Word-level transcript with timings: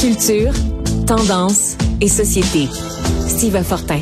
Culture, 0.00 0.54
tendance 1.06 1.76
et 2.00 2.08
société. 2.08 2.68
Steve 3.28 3.62
Fortin. 3.62 4.00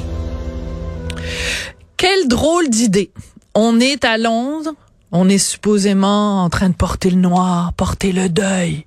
Quelle 1.97 2.29
drôle 2.29 2.69
d'idée. 2.69 3.11
On 3.57 3.81
est 3.81 4.05
à 4.05 4.17
Londres. 4.17 4.75
On 5.11 5.29
est 5.29 5.39
supposément 5.39 6.45
en 6.45 6.51
train 6.51 6.69
de 6.69 6.75
porter 6.77 7.11
le 7.11 7.17
noir, 7.17 7.73
porter 7.73 8.13
le 8.13 8.29
deuil. 8.29 8.87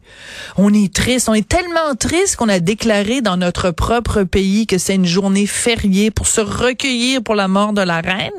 On 0.56 0.74
est 0.74 0.94
triste. 0.94 1.28
On 1.28 1.34
est 1.34 1.46
tellement 1.46 1.96
triste 2.00 2.38
qu'on 2.38 2.48
a 2.48 2.62
déclaré 2.62 3.20
dans 3.20 3.36
notre 3.36 3.72
propre 3.72 4.24
pays 4.24 4.66
que 4.66 4.78
c'est 4.78 4.96
une 4.96 5.06
journée 5.06 5.48
fériée 5.48 6.12
pour 6.12 6.28
se 6.28 6.40
recueillir 6.40 7.22
pour 7.22 7.36
la 7.36 7.50
mort 7.50 7.74
de 7.74 7.82
la 7.82 8.00
reine. 8.00 8.32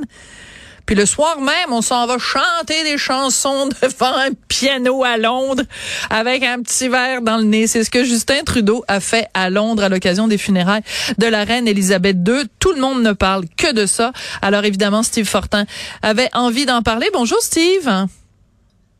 Puis 0.86 0.96
le 0.96 1.06
soir 1.06 1.40
même, 1.40 1.70
on 1.70 1.82
s'en 1.82 2.06
va 2.06 2.18
chanter 2.18 2.82
des 2.84 2.98
chansons 2.98 3.68
devant 3.82 4.14
un 4.16 4.30
piano 4.48 5.04
à 5.04 5.16
Londres 5.16 5.62
avec 6.10 6.42
un 6.42 6.62
petit 6.62 6.88
verre 6.88 7.22
dans 7.22 7.38
le 7.38 7.44
nez. 7.44 7.66
C'est 7.66 7.84
ce 7.84 7.90
que 7.90 8.04
Justin 8.04 8.42
Trudeau 8.44 8.84
a 8.88 9.00
fait 9.00 9.26
à 9.34 9.50
Londres 9.50 9.84
à 9.84 9.88
l'occasion 9.88 10.28
des 10.28 10.38
funérailles 10.38 10.82
de 11.18 11.26
la 11.26 11.44
reine 11.44 11.68
Elisabeth 11.68 12.16
II. 12.26 12.44
Tout 12.58 12.72
le 12.72 12.80
monde 12.80 13.02
ne 13.02 13.12
parle 13.12 13.44
que 13.56 13.72
de 13.72 13.86
ça. 13.86 14.12
Alors 14.40 14.64
évidemment, 14.64 15.02
Steve 15.02 15.26
Fortin 15.26 15.66
avait 16.02 16.30
envie 16.32 16.66
d'en 16.66 16.82
parler. 16.82 17.08
Bonjour 17.12 17.38
Steve. 17.40 17.90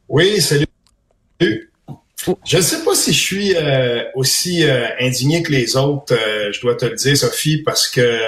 Oui, 0.09 0.41
salut. 0.41 0.67
Je 1.41 2.57
ne 2.57 2.63
sais 2.63 2.85
pas 2.85 2.95
si 2.95 3.13
je 3.13 3.21
suis 3.21 3.57
euh, 3.57 4.05
aussi 4.15 4.65
euh, 4.65 4.87
indigné 5.01 5.43
que 5.43 5.51
les 5.51 5.77
autres, 5.77 6.15
euh, 6.15 6.53
je 6.53 6.61
dois 6.61 6.77
te 6.77 6.85
le 6.85 6.95
dire, 6.95 7.17
Sophie, 7.17 7.63
parce 7.63 7.89
que 7.89 8.19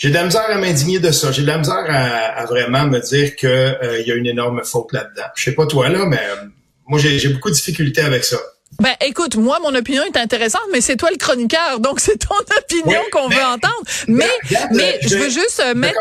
j'ai 0.00 0.08
de 0.08 0.14
la 0.14 0.24
misère 0.24 0.48
à 0.48 0.56
m'indigner 0.56 0.98
de 0.98 1.10
ça. 1.10 1.30
J'ai 1.30 1.42
de 1.42 1.46
la 1.46 1.58
misère 1.58 1.84
à, 1.86 2.46
vraiment 2.46 2.86
me 2.86 2.98
dire 3.00 3.36
qu'il 3.36 3.50
euh, 3.50 4.02
y 4.06 4.10
a 4.10 4.14
une 4.14 4.26
énorme 4.26 4.64
faute 4.64 4.94
là-dedans. 4.94 5.26
Je 5.36 5.44
sais 5.44 5.52
pas 5.52 5.66
toi 5.66 5.90
là, 5.90 6.06
mais 6.06 6.16
euh, 6.16 6.46
moi 6.86 6.98
j'ai 6.98 7.28
beaucoup 7.28 7.50
de 7.50 7.54
difficultés 7.54 8.00
avec 8.00 8.24
ça. 8.24 8.38
Ben, 8.78 8.94
écoute, 9.02 9.36
moi, 9.36 9.58
mon 9.60 9.74
opinion 9.74 10.02
est 10.04 10.16
intéressante, 10.16 10.62
mais 10.72 10.80
c'est 10.80 10.96
toi 10.96 11.10
le 11.10 11.18
chroniqueur, 11.18 11.80
donc 11.80 12.00
c'est 12.04 12.16
ton 12.16 12.34
opinion 12.58 13.02
qu'on 13.12 13.28
veut 13.28 13.44
entendre. 13.44 13.82
Mais, 14.08 14.30
mais 14.72 14.98
je, 15.02 15.18
veux 15.18 15.28
juste 15.28 15.60
euh, 15.62 15.74
mettre. 15.74 16.00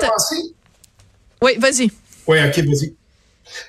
Oui, 1.42 1.58
vas-y. 1.58 1.92
Oui, 2.26 2.38
ok, 2.42 2.58
vas-y. 2.60 2.96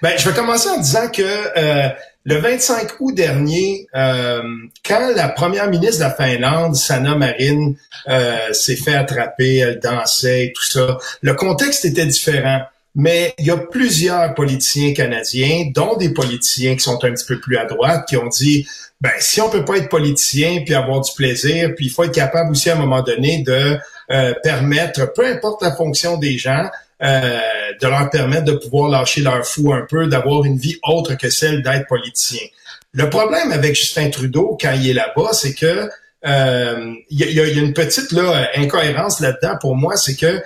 Ben, 0.01 0.17
je 0.17 0.29
vais 0.29 0.35
commencer 0.35 0.69
en 0.69 0.79
disant 0.79 1.09
que 1.09 1.23
euh, 1.23 1.89
le 2.31 2.37
25 2.37 2.93
août 3.01 3.13
dernier, 3.13 3.89
euh, 3.97 4.41
quand 4.87 5.13
la 5.17 5.29
première 5.29 5.69
ministre 5.69 5.99
de 5.99 6.05
la 6.05 6.11
Finlande, 6.13 6.77
Sanna 6.77 7.17
Marin, 7.17 7.73
euh, 8.09 8.53
s'est 8.53 8.77
fait 8.77 8.95
attraper, 8.95 9.57
elle 9.57 9.81
dansait 9.81 10.47
et 10.47 10.53
tout 10.53 10.63
ça, 10.63 10.99
le 11.23 11.35
contexte 11.35 11.85
était 11.85 12.07
différent. 12.07 12.61
Mais 12.95 13.35
il 13.39 13.47
y 13.47 13.51
a 13.51 13.57
plusieurs 13.57 14.35
politiciens 14.35 14.95
canadiens, 14.95 15.71
dont 15.75 15.97
des 15.97 16.11
politiciens 16.11 16.75
qui 16.75 16.81
sont 16.81 17.05
un 17.05 17.13
petit 17.13 17.27
peu 17.27 17.41
plus 17.41 17.57
à 17.57 17.65
droite, 17.65 18.05
qui 18.09 18.17
ont 18.17 18.29
dit, 18.29 18.67
ben 19.01 19.13
si 19.19 19.41
on 19.41 19.49
peut 19.49 19.65
pas 19.65 19.79
être 19.79 19.89
politicien 19.89 20.63
puis 20.65 20.75
avoir 20.75 21.01
du 21.01 21.11
plaisir, 21.17 21.73
puis 21.77 21.87
il 21.87 21.91
faut 21.91 22.05
être 22.05 22.15
capable 22.15 22.53
aussi 22.53 22.71
à 22.71 22.77
un 22.77 22.79
moment 22.79 23.03
donné 23.03 23.43
de 23.43 23.77
euh, 24.11 24.35
permettre, 24.43 25.13
peu 25.13 25.27
importe 25.27 25.63
la 25.63 25.75
fonction 25.75 26.17
des 26.17 26.39
gens, 26.39 26.69
de 27.01 27.87
leur 27.87 28.11
permettre 28.11 28.45
de 28.45 28.53
pouvoir 28.53 28.91
lâcher 28.91 29.23
leur 29.23 29.45
fou 29.47 29.73
un 29.73 29.87
peu, 29.89 30.07
d'avoir 30.07 30.45
une 30.45 30.59
vie 30.59 30.79
autre 30.83 31.15
que 31.15 31.31
celle 31.31 31.63
d'être 31.63 31.87
politicien. 31.87 32.47
Le 32.93 33.09
problème 33.09 33.53
avec 33.53 33.75
Justin 33.75 34.11
Trudeau 34.11 34.59
quand 34.61 34.73
il 34.73 34.89
est 34.91 34.95
là-bas, 34.95 35.33
c'est 35.33 35.55
que 35.55 35.89
euh, 36.27 36.95
il 37.09 37.19
y, 37.19 37.41
a, 37.41 37.49
une 37.49 37.73
petite 37.73 38.13
là, 38.13 38.49
incohérence 38.57 39.21
là-dedans 39.21 39.57
pour 39.61 39.77
moi, 39.77 39.97
c'est 39.97 40.17
que 40.17 40.43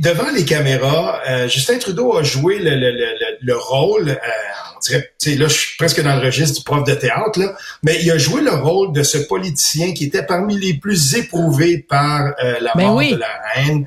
devant 0.00 0.30
les 0.30 0.44
caméras, 0.44 1.20
euh, 1.28 1.48
Justin 1.48 1.78
Trudeau 1.78 2.16
a 2.16 2.22
joué 2.22 2.58
le, 2.58 2.70
le, 2.70 2.92
le, 2.92 3.06
le 3.40 3.56
rôle, 3.56 4.18
on 4.76 4.78
dirait, 4.80 5.10
là 5.36 5.48
je 5.48 5.54
suis 5.54 5.76
presque 5.78 6.00
dans 6.02 6.16
le 6.16 6.24
registre 6.24 6.58
du 6.58 6.64
prof 6.64 6.84
de 6.84 6.94
théâtre, 6.94 7.40
là, 7.40 7.56
mais 7.82 7.98
il 8.02 8.10
a 8.10 8.18
joué 8.18 8.42
le 8.42 8.52
rôle 8.52 8.92
de 8.92 9.02
ce 9.02 9.18
politicien 9.18 9.94
qui 9.94 10.04
était 10.04 10.24
parmi 10.24 10.58
les 10.58 10.74
plus 10.74 11.16
éprouvés 11.16 11.78
par 11.78 12.34
la 12.60 12.72
ben 12.76 12.86
mort 12.86 13.00
de 13.00 13.16
la 13.16 13.40
haine, 13.56 13.86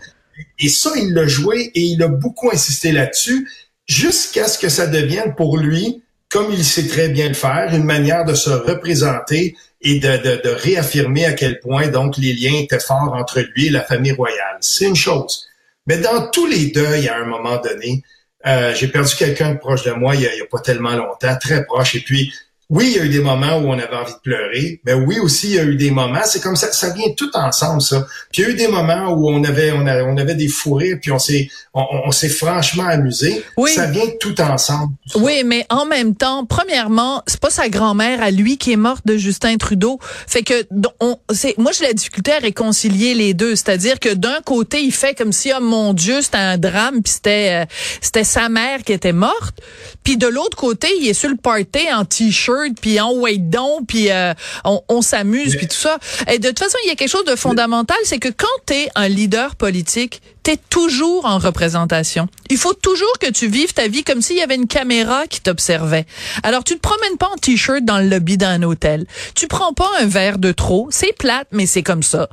et 0.61 0.69
ça, 0.69 0.91
il 0.95 1.13
l'a 1.13 1.27
joué 1.27 1.71
et 1.75 1.81
il 1.81 2.01
a 2.03 2.07
beaucoup 2.07 2.51
insisté 2.51 2.91
là-dessus 2.91 3.49
jusqu'à 3.87 4.47
ce 4.47 4.57
que 4.57 4.69
ça 4.69 4.87
devienne 4.87 5.35
pour 5.35 5.57
lui, 5.57 6.03
comme 6.29 6.51
il 6.51 6.63
sait 6.63 6.87
très 6.87 7.09
bien 7.09 7.27
le 7.27 7.33
faire, 7.33 7.73
une 7.73 7.83
manière 7.83 8.23
de 8.23 8.33
se 8.33 8.49
représenter 8.49 9.55
et 9.81 9.99
de, 9.99 10.17
de, 10.17 10.41
de 10.43 10.49
réaffirmer 10.49 11.25
à 11.25 11.33
quel 11.33 11.59
point 11.59 11.87
donc 11.87 12.17
les 12.17 12.33
liens 12.33 12.55
étaient 12.61 12.79
forts 12.79 13.13
entre 13.13 13.41
lui 13.55 13.67
et 13.67 13.69
la 13.71 13.81
famille 13.81 14.11
royale. 14.11 14.57
C'est 14.61 14.85
une 14.85 14.95
chose. 14.95 15.47
Mais 15.87 15.97
dans 15.97 16.29
tous 16.29 16.45
les 16.45 16.67
deuils, 16.67 17.09
à 17.09 17.17
un 17.17 17.25
moment 17.25 17.57
donné, 17.57 18.03
euh, 18.45 18.73
j'ai 18.75 18.87
perdu 18.87 19.15
quelqu'un 19.15 19.55
proche 19.55 19.83
de 19.83 19.91
moi 19.91 20.15
il 20.15 20.21
y 20.21 20.25
a 20.25 20.31
pas 20.49 20.59
tellement 20.59 20.95
longtemps, 20.95 21.35
très 21.39 21.65
proche. 21.65 21.95
Et 21.95 22.01
puis, 22.01 22.31
oui, 22.71 22.87
il 22.89 22.97
y 22.97 22.99
a 23.01 23.03
eu 23.03 23.09
des 23.09 23.19
moments 23.19 23.57
où 23.57 23.67
on 23.67 23.73
avait 23.73 23.97
envie 23.97 24.13
de 24.13 24.19
pleurer, 24.23 24.81
mais 24.85 24.93
oui 24.93 25.19
aussi, 25.19 25.47
il 25.47 25.55
y 25.55 25.59
a 25.59 25.63
eu 25.65 25.75
des 25.75 25.91
moments, 25.91 26.21
c'est 26.23 26.41
comme 26.41 26.55
ça, 26.55 26.71
ça 26.71 26.91
vient 26.91 27.11
tout 27.17 27.29
ensemble, 27.33 27.81
ça. 27.81 28.07
Puis 28.31 28.41
il 28.41 28.45
y 28.45 28.47
a 28.47 28.51
eu 28.51 28.53
des 28.53 28.69
moments 28.69 29.09
où 29.11 29.29
on 29.29 29.43
avait, 29.43 29.73
on, 29.73 29.81
on 29.81 30.17
avait 30.17 30.35
des 30.35 30.47
fourrés, 30.47 30.95
puis 30.95 31.11
on 31.11 31.19
s'est, 31.19 31.49
on, 31.73 32.11
s'est 32.11 32.29
franchement 32.29 32.85
amusé. 32.87 33.43
Oui. 33.57 33.71
Ça 33.71 33.87
vient 33.87 34.05
tout 34.21 34.39
ensemble. 34.39 34.93
oui, 35.15 35.43
mais 35.45 35.65
en 35.69 35.85
même 35.85 36.15
temps, 36.15 36.45
premièrement, 36.45 37.23
c'est 37.27 37.41
pas 37.41 37.49
sa 37.49 37.67
grand-mère 37.67 38.23
à 38.23 38.31
lui 38.31 38.57
qui 38.57 38.71
est 38.71 38.77
morte 38.77 39.05
de 39.05 39.17
Justin 39.17 39.57
Trudeau. 39.57 39.99
Fait 40.25 40.43
que, 40.43 40.65
on, 41.01 41.17
c'est, 41.33 41.57
moi, 41.57 41.73
j'ai 41.73 41.83
la 41.83 41.93
difficulté 41.93 42.31
à 42.31 42.39
réconcilier 42.39 43.15
les 43.15 43.33
deux. 43.33 43.57
C'est-à-dire 43.57 43.99
que 43.99 44.13
d'un 44.13 44.39
côté, 44.45 44.81
il 44.81 44.93
fait 44.93 45.13
comme 45.13 45.33
si, 45.33 45.51
oh 45.53 45.61
mon 45.61 45.93
Dieu, 45.93 46.21
c'était 46.21 46.37
un 46.37 46.57
drame, 46.57 47.01
puis 47.03 47.11
c'était, 47.11 47.63
euh, 47.63 47.65
c'était 47.99 48.23
sa 48.23 48.47
mère 48.47 48.83
qui 48.83 48.93
était 48.93 49.11
morte. 49.11 49.59
Puis 50.05 50.15
de 50.15 50.27
l'autre 50.27 50.55
côté, 50.55 50.87
il 51.01 51.09
est 51.09 51.13
sur 51.13 51.29
le 51.29 51.35
party 51.35 51.91
en 51.91 52.05
t-shirt 52.05 52.60
puis 52.79 52.99
en 52.99 53.13
wait 53.13 53.37
down, 53.37 53.85
puis 53.87 54.11
euh, 54.11 54.33
on, 54.63 55.01
s'amuse, 55.01 55.55
puis 55.55 55.67
tout 55.67 55.75
ça. 55.75 55.97
Et 56.27 56.39
de 56.39 56.47
toute 56.49 56.59
façon, 56.59 56.77
il 56.85 56.89
y 56.89 56.91
a 56.91 56.95
quelque 56.95 57.09
chose 57.09 57.25
de 57.25 57.35
fondamental, 57.35 57.97
c'est 58.03 58.19
que 58.19 58.29
quand 58.29 58.47
tu 58.65 58.73
es 58.73 58.89
un 58.95 59.07
leader 59.07 59.55
politique, 59.55 60.21
tu 60.43 60.51
es 60.51 60.57
toujours 60.69 61.25
en 61.25 61.37
représentation. 61.37 62.27
Il 62.49 62.57
faut 62.57 62.73
toujours 62.73 63.17
que 63.19 63.29
tu 63.29 63.47
vives 63.47 63.73
ta 63.73 63.87
vie 63.87 64.03
comme 64.03 64.21
s'il 64.21 64.37
y 64.37 64.41
avait 64.41 64.55
une 64.55 64.67
caméra 64.67 65.27
qui 65.27 65.41
t'observait. 65.41 66.05
Alors, 66.43 66.63
tu 66.63 66.75
te 66.75 66.79
promènes 66.79 67.17
pas 67.17 67.29
en 67.33 67.37
t-shirt 67.37 67.83
dans 67.83 67.99
le 67.99 68.07
lobby 68.07 68.37
d'un 68.37 68.63
hôtel. 68.63 69.05
Tu 69.35 69.47
prends 69.47 69.73
pas 69.73 69.89
un 69.99 70.05
verre 70.05 70.37
de 70.37 70.51
trop. 70.51 70.87
C'est 70.91 71.15
plate, 71.15 71.47
mais 71.51 71.65
c'est 71.65 71.83
comme 71.83 72.03
ça. 72.03 72.29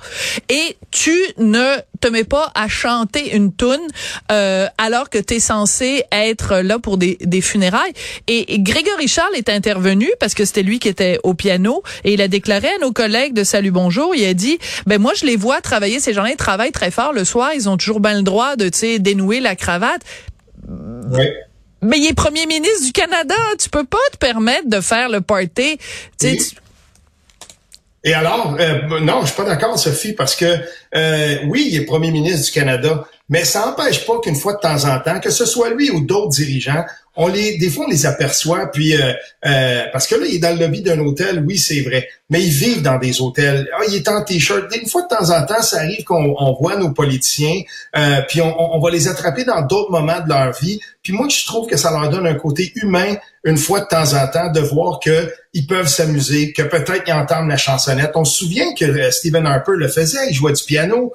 Et 0.48 0.76
tu 0.90 1.16
ne 1.38 1.76
te 2.00 2.08
mets 2.08 2.24
pas 2.24 2.50
à 2.54 2.68
chanter 2.68 3.34
une 3.34 3.52
toune 3.52 3.80
euh, 4.30 4.66
alors 4.78 5.10
que 5.10 5.18
tu 5.18 5.34
es 5.34 5.40
censé 5.40 6.04
être 6.12 6.58
là 6.58 6.78
pour 6.78 6.96
des, 6.96 7.18
des 7.20 7.40
funérailles. 7.40 7.92
Et, 8.26 8.58
Grégory 8.60 9.08
Charles 9.08 9.34
est 9.34 9.48
intervenu 9.48 10.10
parce 10.20 10.34
que 10.34 10.44
c'était 10.44 10.62
lui 10.62 10.78
qui 10.78 10.88
était 10.88 11.18
au 11.22 11.34
piano 11.34 11.82
et 12.04 12.12
il 12.12 12.22
a 12.22 12.28
déclaré 12.28 12.68
à 12.68 12.78
nos 12.80 12.92
collègues 12.92 13.34
de 13.34 13.44
Salut 13.44 13.70
Bonjour, 13.70 14.14
il 14.14 14.24
a 14.24 14.34
dit, 14.34 14.58
ben 14.86 15.00
moi 15.00 15.12
je 15.14 15.26
les 15.26 15.36
vois 15.36 15.60
travailler, 15.60 16.00
ces 16.00 16.12
gens-là 16.12 16.30
ils 16.30 16.36
travaillent 16.36 16.72
très 16.72 16.90
fort 16.90 17.12
le 17.12 17.24
soir, 17.24 17.50
ils 17.54 17.68
ont 17.68 17.76
toujours 17.76 17.97
bien 18.00 18.16
le 18.16 18.22
droit 18.22 18.56
de, 18.56 18.68
tu 18.68 18.78
sais, 18.78 18.98
dénouer 18.98 19.40
la 19.40 19.56
cravate. 19.56 20.02
Oui. 20.68 21.28
Mais 21.80 21.98
il 21.98 22.08
est 22.08 22.14
premier 22.14 22.46
ministre 22.46 22.84
du 22.84 22.92
Canada, 22.92 23.34
tu 23.58 23.70
peux 23.70 23.84
pas 23.84 23.98
te 24.12 24.16
permettre 24.16 24.68
de 24.68 24.80
faire 24.80 25.08
le 25.08 25.20
party. 25.20 25.78
Tu 26.18 26.38
et 28.04 28.14
alors, 28.14 28.56
euh, 28.58 29.00
non, 29.00 29.22
je 29.22 29.26
suis 29.26 29.36
pas 29.36 29.44
d'accord, 29.44 29.78
Sophie, 29.78 30.12
parce 30.12 30.36
que 30.36 30.58
euh, 30.94 31.36
oui, 31.46 31.68
il 31.70 31.76
est 31.76 31.84
premier 31.84 32.10
ministre 32.10 32.46
du 32.46 32.52
Canada, 32.52 33.04
mais 33.28 33.44
ça 33.44 33.66
n'empêche 33.66 34.06
pas 34.06 34.18
qu'une 34.20 34.36
fois 34.36 34.54
de 34.54 34.60
temps 34.60 34.84
en 34.84 34.98
temps, 35.00 35.20
que 35.20 35.30
ce 35.30 35.44
soit 35.44 35.70
lui 35.70 35.90
ou 35.90 36.00
d'autres 36.00 36.30
dirigeants, 36.30 36.84
on 37.20 37.26
les, 37.26 37.58
des 37.58 37.68
fois, 37.68 37.86
on 37.86 37.90
les 37.90 38.06
aperçoit, 38.06 38.70
puis 38.70 38.94
euh, 38.94 39.12
euh, 39.44 39.82
parce 39.92 40.06
que 40.06 40.14
là, 40.14 40.24
il 40.26 40.36
est 40.36 40.38
dans 40.38 40.56
le 40.56 40.60
lobby 40.60 40.82
d'un 40.82 41.00
hôtel, 41.00 41.42
oui, 41.44 41.58
c'est 41.58 41.80
vrai, 41.80 42.08
mais 42.30 42.40
ils 42.40 42.52
vivent 42.52 42.80
dans 42.80 42.96
des 42.96 43.20
hôtels. 43.20 43.68
Ah, 43.76 43.82
il 43.88 43.96
est 43.96 44.08
en 44.08 44.22
t-shirt. 44.22 44.72
Une 44.80 44.88
fois 44.88 45.02
de 45.02 45.08
temps 45.08 45.30
en 45.30 45.44
temps, 45.44 45.60
ça 45.60 45.78
arrive 45.78 46.04
qu'on 46.04 46.36
on 46.38 46.52
voit 46.54 46.76
nos 46.76 46.92
politiciens, 46.92 47.60
euh, 47.96 48.20
puis 48.28 48.40
on, 48.40 48.76
on, 48.76 48.78
va 48.78 48.90
les 48.90 49.08
attraper 49.08 49.42
dans 49.42 49.62
d'autres 49.62 49.90
moments 49.90 50.20
de 50.20 50.28
leur 50.28 50.52
vie. 50.52 50.78
Puis 51.02 51.12
moi, 51.12 51.26
je 51.28 51.44
trouve 51.44 51.66
que 51.66 51.76
ça 51.76 51.90
leur 51.90 52.08
donne 52.08 52.26
un 52.26 52.34
côté 52.34 52.72
humain, 52.76 53.16
une 53.42 53.56
fois 53.56 53.80
de 53.80 53.86
temps 53.86 54.14
en 54.14 54.28
temps, 54.28 54.52
de 54.52 54.60
voir 54.60 55.00
que 55.00 55.32
ils 55.54 55.66
peuvent 55.66 55.88
s'amuser, 55.88 56.52
que 56.52 56.62
peut-être 56.62 57.02
ils 57.08 57.12
entendent 57.12 57.48
la 57.48 57.56
chansonnette. 57.56 58.12
On 58.14 58.24
se 58.24 58.38
souvient 58.38 58.72
que 58.74 59.10
Stephen 59.10 59.44
Harper 59.44 59.72
le 59.74 59.88
faisait, 59.88 60.28
il 60.30 60.34
jouait 60.34 60.52
du 60.52 60.62
piano. 60.62 61.12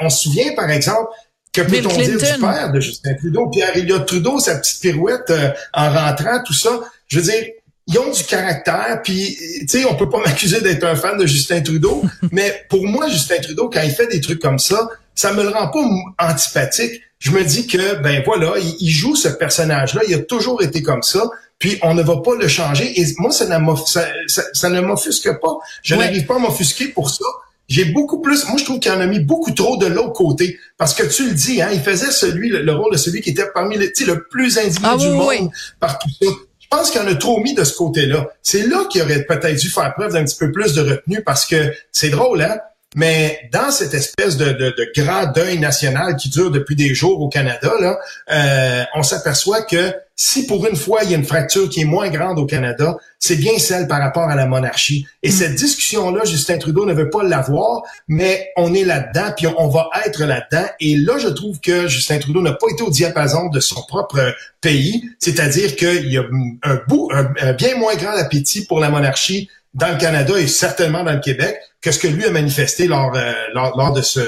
on 0.00 0.08
se 0.08 0.22
souvient, 0.22 0.54
par 0.54 0.70
exemple, 0.70 1.10
que 1.52 1.60
peut-on 1.60 1.96
dire 1.96 2.18
du 2.18 2.40
père 2.40 2.72
de 2.72 2.80
Justin 2.80 3.14
Trudeau? 3.14 3.48
Pierre 3.48 3.76
Elliott 3.76 4.06
Trudeau, 4.06 4.38
sa 4.38 4.56
petite 4.56 4.80
pirouette 4.80 5.30
euh, 5.30 5.50
en 5.74 5.90
rentrant, 5.90 6.42
tout 6.44 6.54
ça. 6.54 6.80
Je 7.08 7.18
veux 7.18 7.24
dire, 7.24 7.44
ils 7.88 7.98
ont 7.98 8.10
du 8.10 8.24
caractère, 8.24 9.00
puis 9.02 9.36
tu 9.60 9.66
sais, 9.68 9.84
on 9.84 9.94
peut 9.94 10.08
pas 10.08 10.18
m'accuser 10.24 10.60
d'être 10.60 10.84
un 10.84 10.96
fan 10.96 11.18
de 11.18 11.26
Justin 11.26 11.60
Trudeau, 11.60 12.02
mais 12.32 12.64
pour 12.70 12.86
moi, 12.86 13.08
Justin 13.08 13.40
Trudeau, 13.42 13.68
quand 13.68 13.82
il 13.82 13.90
fait 13.90 14.06
des 14.06 14.20
trucs 14.20 14.40
comme 14.40 14.58
ça, 14.58 14.88
ça 15.14 15.32
me 15.34 15.42
le 15.42 15.50
rend 15.50 15.68
pas 15.68 16.26
antipathique. 16.26 17.02
Je 17.18 17.30
me 17.30 17.44
dis 17.44 17.66
que, 17.66 17.96
ben 18.02 18.22
voilà, 18.24 18.54
il, 18.58 18.90
joue 18.90 19.14
ce 19.14 19.28
personnage-là, 19.28 20.00
il 20.08 20.14
a 20.14 20.18
toujours 20.18 20.60
été 20.62 20.82
comme 20.82 21.02
ça, 21.02 21.22
puis 21.58 21.78
on 21.82 21.94
ne 21.94 22.02
va 22.02 22.16
pas 22.16 22.34
le 22.34 22.48
changer. 22.48 23.00
Et 23.00 23.06
moi, 23.18 23.30
ça, 23.30 23.46
ça, 23.86 24.42
ça, 24.52 24.68
ne 24.70 24.80
m'offusque 24.80 25.30
pas. 25.40 25.58
Je 25.84 25.94
n'arrive 25.94 26.26
pas 26.26 26.34
à 26.34 26.38
m'offusquer 26.38 26.88
pour 26.88 27.10
ça 27.10 27.24
j'ai 27.68 27.86
beaucoup 27.86 28.20
plus, 28.20 28.46
moi 28.48 28.56
je 28.58 28.64
trouve 28.64 28.80
qu'il 28.80 28.92
en 28.92 29.00
a 29.00 29.06
mis 29.06 29.20
beaucoup 29.20 29.52
trop 29.52 29.76
de 29.76 29.86
l'autre 29.86 30.12
côté. 30.12 30.58
Parce 30.76 30.94
que 30.94 31.04
tu 31.04 31.26
le 31.28 31.34
dis, 31.34 31.62
hein, 31.62 31.70
il 31.72 31.80
faisait 31.80 32.10
celui, 32.10 32.50
le, 32.50 32.72
rôle 32.72 32.92
de 32.92 32.98
celui 32.98 33.20
qui 33.20 33.30
était 33.30 33.46
parmi 33.54 33.78
les, 33.78 33.92
le 34.06 34.24
plus 34.24 34.58
indigné 34.58 34.88
ah 34.90 34.96
du 34.96 35.08
monde 35.08 35.50
par 35.80 35.98
tout 35.98 36.08
ça. 36.20 36.28
Je 36.58 36.78
pense 36.78 36.90
qu'il 36.90 37.00
en 37.00 37.06
a 37.06 37.14
trop 37.14 37.40
mis 37.40 37.54
de 37.54 37.64
ce 37.64 37.76
côté-là. 37.76 38.28
C'est 38.42 38.66
là 38.66 38.86
qu'il 38.90 39.02
aurait 39.02 39.24
peut-être 39.24 39.60
dû 39.60 39.68
faire 39.68 39.92
preuve 39.94 40.12
d'un 40.12 40.24
petit 40.24 40.38
peu 40.38 40.50
plus 40.50 40.74
de 40.74 40.80
retenue 40.80 41.22
parce 41.22 41.44
que 41.44 41.72
c'est 41.92 42.08
drôle, 42.08 42.42
hein? 42.42 42.58
Mais 42.94 43.48
dans 43.52 43.70
cette 43.70 43.94
espèce 43.94 44.36
de, 44.36 44.52
de, 44.52 44.70
de, 44.70 44.92
grand 44.94 45.32
deuil 45.32 45.58
national 45.58 46.16
qui 46.16 46.28
dure 46.28 46.50
depuis 46.50 46.76
des 46.76 46.94
jours 46.94 47.20
au 47.20 47.28
Canada, 47.28 47.72
là, 47.80 47.98
euh, 48.30 48.84
on 48.94 49.02
s'aperçoit 49.02 49.62
que 49.62 49.94
si 50.14 50.46
pour 50.46 50.66
une 50.66 50.76
fois 50.76 51.00
il 51.02 51.10
y 51.10 51.14
a 51.14 51.16
une 51.16 51.24
fracture 51.24 51.70
qui 51.70 51.80
est 51.80 51.86
moins 51.86 52.10
grande 52.10 52.38
au 52.38 52.44
Canada, 52.44 52.98
c'est 53.18 53.36
bien 53.36 53.58
celle 53.58 53.88
par 53.88 54.00
rapport 54.00 54.28
à 54.28 54.34
la 54.34 54.46
monarchie. 54.46 55.06
Et 55.22 55.30
mm. 55.30 55.32
cette 55.32 55.54
discussion-là, 55.54 56.24
Justin 56.26 56.58
Trudeau 56.58 56.84
ne 56.84 56.92
veut 56.92 57.08
pas 57.08 57.22
l'avoir, 57.22 57.82
mais 58.08 58.50
on 58.56 58.74
est 58.74 58.84
là-dedans, 58.84 59.32
puis 59.34 59.46
on, 59.46 59.68
va 59.68 59.88
être 60.04 60.24
là-dedans. 60.24 60.66
Et 60.78 60.96
là, 60.96 61.16
je 61.16 61.28
trouve 61.28 61.60
que 61.60 61.88
Justin 61.88 62.18
Trudeau 62.18 62.42
n'a 62.42 62.52
pas 62.52 62.66
été 62.70 62.82
au 62.82 62.90
diapason 62.90 63.48
de 63.48 63.60
son 63.60 63.82
propre 63.82 64.34
pays, 64.60 65.08
c'est-à-dire 65.18 65.76
qu'il 65.76 66.12
y 66.12 66.18
a 66.18 66.24
un, 66.62 66.78
bout, 66.88 67.10
un 67.12 67.52
bien 67.54 67.76
moins 67.76 67.94
grand 67.94 68.12
appétit 68.12 68.66
pour 68.66 68.80
la 68.80 68.90
monarchie 68.90 69.48
dans 69.74 69.88
le 69.88 69.98
Canada 69.98 70.38
et 70.38 70.46
certainement 70.46 71.02
dans 71.02 71.12
le 71.12 71.20
Québec 71.20 71.56
que 71.80 71.90
ce 71.90 71.98
que 71.98 72.06
lui 72.06 72.24
a 72.24 72.30
manifesté 72.30 72.86
lors, 72.86 73.12
euh, 73.16 73.32
lors, 73.54 73.92
de 73.92 74.02
ce, 74.02 74.20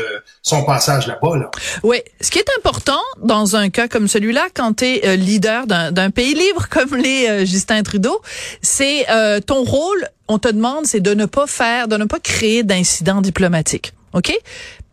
son 0.43 0.65
passage 0.65 1.07
là-bas. 1.07 1.37
Là. 1.37 1.51
Oui, 1.83 1.99
ce 2.21 2.31
qui 2.31 2.39
est 2.39 2.49
important 2.59 3.01
dans 3.23 3.55
un 3.55 3.71
cas 3.71 3.87
comme 3.87 4.09
celui-là, 4.09 4.49
quand 4.55 4.79
tu 4.79 4.87
es 4.87 5.07
euh, 5.07 5.17
leader 5.17 5.67
d'un 5.67 6.11
pays 6.11 6.35
libre 6.35 6.69
comme 6.69 6.97
les 6.97 7.29
euh, 7.29 7.45
Justin 7.45 7.83
Trudeau, 7.83 8.21
c'est 8.63 9.07
ton 9.47 9.63
rôle, 9.63 10.09
on 10.29 10.39
te 10.39 10.49
demande, 10.49 10.87
c'est 10.87 11.01
de 11.01 11.15
ne 11.15 11.27
pas 11.27 11.47
faire, 11.47 11.89
de 11.89 11.97
ne 11.97 12.05
pas 12.05 12.19
créer 12.19 12.63
d'incidents 12.63 13.21
diplomatiques. 13.21 13.93
OK? 14.15 14.33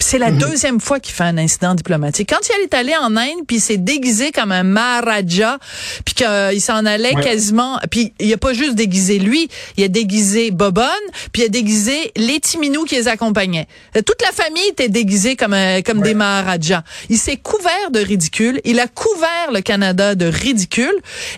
C'est 0.01 0.18
la 0.18 0.31
mhm. 0.31 0.39
deuxième 0.39 0.80
fois 0.80 1.00
qu'il 1.00 1.13
fait 1.13 1.24
un 1.24 1.38
incident 1.38 1.75
diplomatique. 1.75 2.30
Quand 2.30 2.39
il 2.50 2.63
est 2.63 2.74
allé 2.74 2.94
en 2.95 3.15
Inde, 3.15 3.45
puis 3.48 3.57
il 3.57 3.62
s'est 3.62 3.77
déguisé 3.77 4.31
comme 4.31 4.51
un 4.51 4.63
Maharaja, 4.63 5.57
puis 6.06 6.15
qu'il 6.15 6.62
s'en 6.62 6.86
allait 6.86 7.13
quasiment... 7.15 7.80
Puis 7.89 8.13
il 8.19 8.31
a 8.33 8.38
pas 8.38 8.53
juste 8.53 8.75
déguisé 8.75 9.19
lui, 9.19 9.50
il 9.77 9.83
a 9.83 9.88
déguisé 9.88 10.51
Bobonne, 10.51 10.86
puis 11.31 11.44
il 11.44 11.45
a 11.45 11.50
déguisé 11.50 12.12
les 12.15 12.39
Timinous 12.39 12.86
qui 12.86 12.95
les 12.95 13.07
accompagnaient. 13.07 13.68
Toute 13.94 14.21
la 14.21 14.31
famille 14.31 14.68
était 14.69 14.89
déguisée 14.89 15.36
comme, 15.36 15.53
euh, 15.53 15.81
comme 15.86 16.01
des 16.01 16.13
Maharajas. 16.13 16.83
Il 17.09 17.18
s'est 17.18 17.38
couvert 17.38 17.92
de 17.92 18.00
ridicule, 18.00 18.62
il 18.65 18.80
a 18.80 18.88
couvert 18.88 19.51
le 19.53 19.62
Canada 19.62 20.15
de 20.15 20.25
ridicule, 20.25 20.95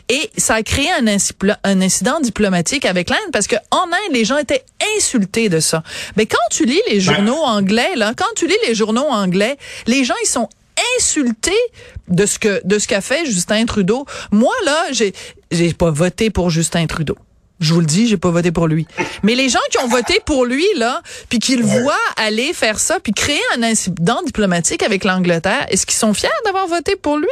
et 0.09 0.29
ça 0.37 0.55
a 0.55 0.63
créé 0.63 0.89
un, 0.91 1.05
un 1.63 1.81
incident 1.81 2.19
diplomatique 2.19 2.85
avec 2.85 3.09
l'Inde, 3.09 3.19
parce 3.31 3.47
que 3.47 3.55
en 3.71 3.85
Inde, 3.85 4.13
les 4.13 4.25
gens 4.25 4.37
étaient 4.37 4.63
insultés 4.97 5.49
de 5.49 5.59
ça. 5.59 5.83
Mais 6.17 6.25
quand 6.25 6.37
tu 6.51 6.65
lis 6.65 6.81
les 6.89 6.99
journaux 6.99 7.41
anglais, 7.43 7.95
là, 7.95 8.13
quand 8.15 8.25
tu 8.35 8.47
lis 8.47 8.52
les 8.67 8.75
journaux 8.75 9.07
anglais, 9.07 9.57
les 9.87 10.03
gens 10.03 10.15
ils 10.23 10.27
sont 10.27 10.49
insultés 10.97 11.51
de 12.07 12.25
ce 12.25 12.39
que 12.39 12.61
de 12.65 12.79
ce 12.79 12.87
qu'a 12.87 13.01
fait 13.01 13.25
Justin 13.25 13.65
Trudeau. 13.65 14.05
Moi 14.31 14.53
là, 14.65 14.85
j'ai 14.91 15.13
j'ai 15.51 15.73
pas 15.73 15.91
voté 15.91 16.29
pour 16.29 16.49
Justin 16.49 16.87
Trudeau. 16.87 17.17
Je 17.59 17.73
vous 17.73 17.79
le 17.79 17.85
dis, 17.85 18.07
j'ai 18.07 18.17
pas 18.17 18.31
voté 18.31 18.51
pour 18.51 18.67
lui. 18.67 18.87
Mais 19.21 19.35
les 19.35 19.47
gens 19.47 19.59
qui 19.71 19.77
ont 19.77 19.87
voté 19.87 20.19
pour 20.25 20.45
lui 20.45 20.65
là, 20.75 21.01
puis 21.29 21.39
qui 21.39 21.55
le 21.55 21.63
voient 21.63 21.95
aller 22.17 22.51
faire 22.51 22.79
ça, 22.79 22.99
puis 22.99 23.13
créer 23.13 23.39
un 23.55 23.63
incident 23.63 24.21
diplomatique 24.25 24.83
avec 24.83 25.05
l'Angleterre, 25.05 25.65
est-ce 25.69 25.85
qu'ils 25.85 25.97
sont 25.97 26.13
fiers 26.13 26.29
d'avoir 26.43 26.67
voté 26.67 26.95
pour 26.95 27.17
lui? 27.17 27.27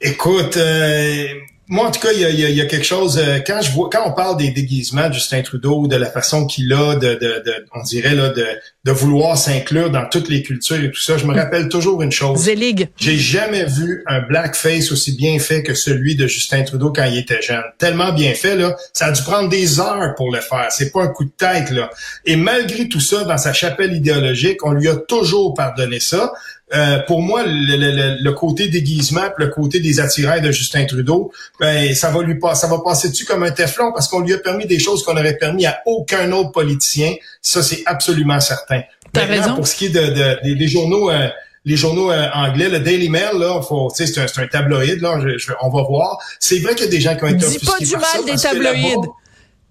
Écoute, 0.00 0.56
euh, 0.56 1.34
moi, 1.70 1.86
en 1.86 1.92
tout 1.92 2.00
cas, 2.00 2.10
il 2.12 2.20
y 2.20 2.24
a, 2.24 2.30
y 2.50 2.60
a, 2.60 2.66
quelque 2.66 2.84
chose. 2.84 3.16
Euh, 3.16 3.38
quand 3.46 3.62
je 3.62 3.70
vois, 3.70 3.88
quand 3.90 4.02
on 4.04 4.12
parle 4.12 4.36
des 4.36 4.50
déguisements 4.50 5.08
de 5.08 5.14
Justin 5.14 5.40
Trudeau, 5.42 5.86
de 5.86 5.94
la 5.94 6.10
façon 6.10 6.46
qu'il 6.46 6.72
a, 6.72 6.96
de, 6.96 7.14
de, 7.14 7.42
de, 7.46 7.64
on 7.72 7.82
dirait 7.84 8.16
là, 8.16 8.30
de, 8.30 8.44
de 8.82 8.90
vouloir 8.90 9.38
s'inclure 9.38 9.88
dans 9.88 10.04
toutes 10.08 10.28
les 10.28 10.42
cultures 10.42 10.82
et 10.82 10.90
tout 10.90 11.00
ça, 11.00 11.16
je 11.16 11.26
me 11.26 11.32
rappelle 11.32 11.68
toujours 11.68 12.02
une 12.02 12.10
chose. 12.10 12.40
Zelig. 12.40 12.88
J'ai 12.96 13.16
jamais 13.16 13.64
vu 13.66 14.02
un 14.08 14.20
blackface 14.20 14.90
aussi 14.90 15.14
bien 15.14 15.38
fait 15.38 15.62
que 15.62 15.74
celui 15.74 16.16
de 16.16 16.26
Justin 16.26 16.64
Trudeau 16.64 16.92
quand 16.92 17.04
il 17.04 17.18
était 17.18 17.40
jeune. 17.40 17.62
Tellement 17.78 18.12
bien 18.12 18.34
fait 18.34 18.56
là, 18.56 18.74
ça 18.92 19.06
a 19.06 19.12
dû 19.12 19.22
prendre 19.22 19.48
des 19.48 19.78
heures 19.78 20.14
pour 20.16 20.32
le 20.32 20.40
faire. 20.40 20.66
C'est 20.70 20.90
pas 20.90 21.04
un 21.04 21.08
coup 21.08 21.24
de 21.24 21.32
tête 21.38 21.70
là. 21.70 21.88
Et 22.24 22.34
malgré 22.34 22.88
tout 22.88 23.00
ça, 23.00 23.22
dans 23.22 23.38
sa 23.38 23.52
chapelle 23.52 23.94
idéologique, 23.94 24.66
on 24.66 24.72
lui 24.72 24.88
a 24.88 24.96
toujours 24.96 25.54
pardonné 25.54 26.00
ça. 26.00 26.32
Euh, 26.72 27.00
pour 27.00 27.20
moi, 27.20 27.42
le, 27.44 28.22
le, 28.22 28.32
côté 28.32 28.68
déguisement, 28.68 29.28
le 29.38 29.48
côté 29.48 29.80
des 29.80 29.98
attirails 29.98 30.40
de 30.40 30.52
Justin 30.52 30.84
Trudeau, 30.84 31.32
ben 31.58 31.92
ça 31.94 32.10
va 32.10 32.22
lui 32.22 32.38
pas, 32.38 32.54
ça 32.54 32.68
va 32.68 32.78
passer 32.84 33.08
dessus 33.08 33.24
comme 33.24 33.42
un 33.42 33.50
teflon 33.50 33.92
parce 33.92 34.06
qu'on 34.06 34.20
lui 34.20 34.32
a 34.32 34.38
permis 34.38 34.66
des 34.66 34.78
choses 34.78 35.02
qu'on 35.02 35.14
n'aurait 35.14 35.36
permis 35.36 35.66
à 35.66 35.80
aucun 35.86 36.30
autre 36.30 36.52
politicien. 36.52 37.14
Ça, 37.42 37.62
c'est 37.64 37.82
absolument 37.86 38.38
certain. 38.38 38.82
T'as 39.12 39.24
raison. 39.24 39.56
Pour 39.56 39.66
ce 39.66 39.74
qui 39.74 39.86
est 39.86 39.90
de, 39.90 40.54
des 40.54 40.68
journaux. 40.68 41.10
Euh, 41.10 41.28
les 41.66 41.76
journaux 41.76 42.10
euh, 42.10 42.26
anglais, 42.32 42.70
le 42.70 42.80
Daily 42.80 43.10
Mail, 43.10 43.36
là, 43.38 43.60
faut, 43.60 43.92
c'est 43.94 44.16
un, 44.16 44.24
un 44.24 44.46
tabloïd, 44.46 45.02
là, 45.02 45.20
on 45.60 45.68
va 45.68 45.82
voir. 45.82 46.18
C'est 46.38 46.58
vrai 46.60 46.74
qu'il 46.74 46.86
y 46.86 46.88
a 46.88 46.90
des 46.90 47.02
gens 47.02 47.14
qui 47.16 47.24
ont 47.24 47.28
été 47.28 47.46
Dis 47.46 47.58
pas 47.58 47.78
du 47.78 47.96
mal 47.96 48.24
des 48.24 48.36
tabloïds. 48.36 49.08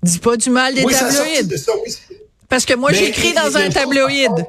Dis 0.04 0.20
pas 0.20 0.38
du 0.38 0.50
mal 0.52 0.76
des 0.76 0.84
tabloïds. 0.84 1.50
Parce 2.48 2.66
que 2.66 2.76
moi, 2.76 2.92
j'écris 2.94 3.34
dans 3.34 3.58
un 3.58 3.70
tabloïd. 3.70 4.46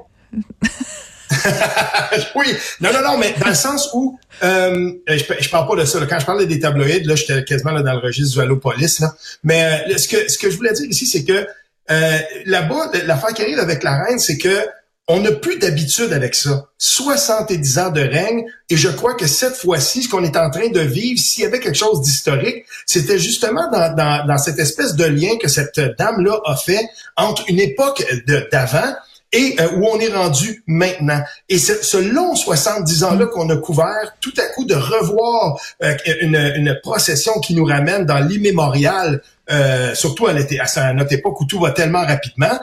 oui, 2.35 2.47
non, 2.81 2.93
non, 2.93 3.03
non, 3.03 3.19
mais 3.19 3.35
dans 3.41 3.49
le 3.49 3.55
sens 3.55 3.91
où 3.95 4.19
euh, 4.43 4.93
je, 5.07 5.25
je 5.41 5.51
parle 5.51 5.69
pas 5.69 5.77
de 5.77 5.85
ça. 5.85 5.99
Quand 6.09 6.19
je 6.19 6.27
parlais 6.27 6.47
des 6.47 6.61
tabloïds, 6.61 7.05
là, 7.05 7.15
j'étais 7.15 7.45
quasiment 7.45 7.73
là, 7.73 7.83
dans 7.83 7.93
le 7.93 8.01
registre 8.01 8.35
du 8.35 8.41
Allopolis. 8.41 9.01
Là. 9.01 9.15
Mais 9.43 9.85
euh, 9.89 9.99
ce 9.99 10.09
que 10.09 10.31
ce 10.31 10.39
que 10.39 10.51
je 10.51 10.57
voulais 10.57 10.73
dire 10.73 10.89
ici, 10.89 11.07
c'est 11.07 11.25
que 11.25 11.47
euh, 11.91 12.19
là-bas, 12.47 12.91
l'affaire 13.07 13.35
qui 13.35 13.43
arrive 13.43 13.59
avec 13.59 13.83
la 13.83 14.03
reine, 14.05 14.19
c'est 14.19 14.39
que 14.39 14.67
on 15.09 15.21
n'a 15.21 15.33
plus 15.33 15.59
d'habitude 15.59 16.13
avec 16.13 16.37
ça. 16.37 16.69
70 16.79 17.79
ans 17.79 17.91
de 17.91 18.01
règne, 18.01 18.45
et 18.69 18.77
je 18.77 18.89
crois 18.89 19.15
que 19.15 19.27
cette 19.27 19.57
fois-ci, 19.57 20.05
ce 20.05 20.09
qu'on 20.09 20.23
est 20.23 20.37
en 20.37 20.51
train 20.51 20.69
de 20.69 20.79
vivre, 20.79 21.19
s'il 21.19 21.43
y 21.43 21.47
avait 21.47 21.59
quelque 21.59 21.77
chose 21.77 22.03
d'historique, 22.03 22.65
c'était 22.87 23.19
justement 23.19 23.69
dans, 23.73 23.93
dans, 23.97 24.25
dans, 24.25 24.39
cette 24.39 24.61
espèce 24.61 24.95
de 24.95 25.05
lien 25.05 25.37
que 25.43 25.49
cette 25.49 25.81
dame-là 25.99 26.39
a 26.45 26.55
fait 26.55 26.89
entre 27.17 27.43
une 27.49 27.59
époque 27.59 28.05
d'avant 28.53 28.95
et 29.33 29.57
euh, 29.61 29.77
où 29.77 29.87
on 29.87 29.99
est 30.01 30.13
rendu 30.13 30.63
maintenant. 30.67 31.23
Et 31.49 31.59
ce, 31.59 31.97
long 31.97 32.35
70 32.35 33.05
ans-là 33.05 33.27
qu'on 33.27 33.49
a 33.51 33.57
couvert, 33.57 34.17
tout 34.21 34.33
à 34.39 34.47
coup 34.55 34.65
de 34.65 34.75
revoir 34.75 35.61
euh, 35.83 35.95
une, 36.21 36.37
une, 36.57 36.79
procession 36.83 37.33
qui 37.41 37.55
nous 37.55 37.65
ramène 37.65 38.05
dans 38.07 38.19
l'immémorial, 38.19 39.23
euh, 39.51 39.95
surtout 39.95 40.27
à, 40.27 40.33
à 40.33 40.93
notre 40.93 41.13
époque 41.13 41.41
où 41.41 41.45
tout 41.45 41.61
va 41.61 41.71
tellement 41.71 42.05
rapidement, 42.05 42.59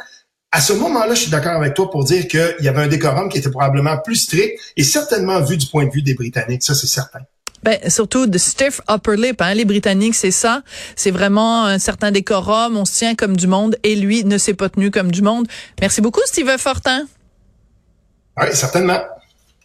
à 0.51 0.61
ce 0.61 0.73
moment-là, 0.73 1.13
je 1.13 1.21
suis 1.21 1.31
d'accord 1.31 1.53
avec 1.53 1.73
toi 1.73 1.89
pour 1.89 2.05
dire 2.05 2.27
qu'il 2.27 2.55
y 2.61 2.67
avait 2.67 2.81
un 2.81 2.87
décorum 2.87 3.29
qui 3.29 3.37
était 3.37 3.51
probablement 3.51 3.97
plus 3.97 4.15
strict 4.15 4.59
et 4.77 4.83
certainement 4.83 5.41
vu 5.41 5.57
du 5.57 5.67
point 5.67 5.85
de 5.85 5.91
vue 5.91 6.01
des 6.01 6.13
Britanniques, 6.13 6.63
ça 6.63 6.73
c'est 6.73 6.87
certain. 6.87 7.19
Ben, 7.63 7.77
surtout 7.89 8.27
de 8.27 8.37
stiff 8.37 8.81
upper 8.89 9.15
lip. 9.17 9.41
Hein. 9.41 9.53
Les 9.53 9.65
Britanniques, 9.65 10.15
c'est 10.15 10.31
ça. 10.31 10.61
C'est 10.95 11.11
vraiment 11.11 11.65
un 11.65 11.79
certain 11.79 12.11
décorum. 12.11 12.77
On 12.77 12.85
se 12.85 12.97
tient 12.97 13.15
comme 13.15 13.35
du 13.35 13.47
monde 13.47 13.75
et 13.83 13.95
lui 13.95 14.23
ne 14.23 14.37
s'est 14.37 14.53
pas 14.53 14.69
tenu 14.69 14.91
comme 14.91 15.11
du 15.11 15.21
monde. 15.21 15.47
Merci 15.81 16.01
beaucoup, 16.01 16.21
Steve 16.25 16.57
Fortin. 16.57 17.07
Oui, 18.37 18.47
certainement. 18.53 18.99